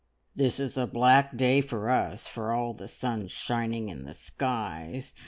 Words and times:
"This 0.35 0.59
is 0.59 0.73
the 0.73 0.87
black 0.87 1.37
day 1.37 1.61
for 1.61 1.91
us, 1.91 2.25
for 2.25 2.51
all 2.53 2.73
the 2.73 2.87
sun's 2.87 3.29
shining 3.31 3.89
in 3.89 4.03
the 4.03 4.15
skies. 4.15 5.13